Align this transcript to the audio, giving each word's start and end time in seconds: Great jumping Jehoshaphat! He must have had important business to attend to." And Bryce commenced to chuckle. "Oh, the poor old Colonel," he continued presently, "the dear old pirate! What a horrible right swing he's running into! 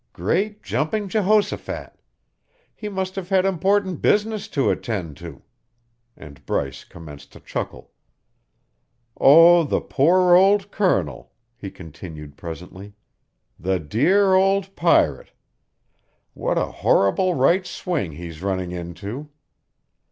Great 0.13 0.63
jumping 0.63 1.07
Jehoshaphat! 1.07 1.93
He 2.73 2.89
must 2.89 3.15
have 3.15 3.29
had 3.29 3.45
important 3.45 4.01
business 4.01 4.47
to 4.47 4.71
attend 4.71 5.15
to." 5.17 5.43
And 6.17 6.43
Bryce 6.47 6.83
commenced 6.83 7.33
to 7.33 7.39
chuckle. 7.39 7.91
"Oh, 9.15 9.61
the 9.63 9.79
poor 9.79 10.33
old 10.33 10.71
Colonel," 10.71 11.33
he 11.55 11.69
continued 11.69 12.35
presently, 12.35 12.93
"the 13.59 13.79
dear 13.79 14.33
old 14.33 14.75
pirate! 14.75 15.33
What 16.33 16.57
a 16.57 16.65
horrible 16.81 17.35
right 17.35 17.63
swing 17.63 18.13
he's 18.13 18.41
running 18.41 18.71
into! 18.71 19.29